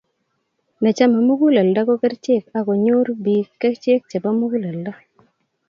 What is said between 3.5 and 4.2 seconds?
kerchek